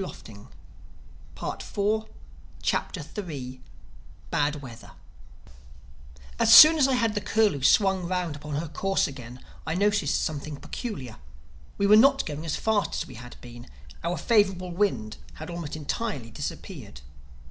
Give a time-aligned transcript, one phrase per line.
[0.00, 0.46] THE
[1.36, 2.04] THIRD
[2.62, 3.04] CHAPTER
[4.30, 4.92] BAD WEATHER
[6.38, 10.22] AS soon as I had the Curlew swung round upon her course again I noticed
[10.24, 11.16] something peculiar:
[11.76, 13.66] we were not going as fast as we had been.
[14.02, 17.02] Our favorable wind had almost entirely disappeared.